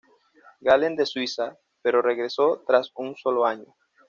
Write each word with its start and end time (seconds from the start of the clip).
Gallen 0.63 0.95
de 0.95 1.05
Suiza, 1.05 1.59
pero 1.83 2.01
regresó 2.01 2.63
tras 2.65 2.91
un 2.95 3.15
solo 3.15 3.45
año. 3.45 3.75